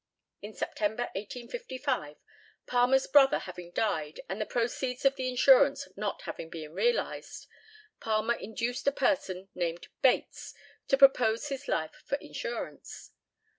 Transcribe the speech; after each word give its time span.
In 0.41 0.55
September, 0.55 1.11
1855, 1.13 2.15
Palmer's 2.65 3.05
brother 3.05 3.37
having 3.37 3.69
died, 3.69 4.19
and 4.27 4.41
the 4.41 4.47
proceeds 4.47 5.05
of 5.05 5.15
the 5.15 5.29
insurance 5.29 5.87
not 5.95 6.23
having 6.23 6.49
been 6.49 6.73
realised, 6.73 7.45
Palmer 7.99 8.33
induced 8.33 8.87
a 8.87 8.91
person 8.91 9.49
named 9.53 9.89
Bates 10.01 10.55
to 10.87 10.97
propose 10.97 11.49
his 11.49 11.67
life 11.67 12.01
for 12.03 12.15
insurance. 12.15 13.11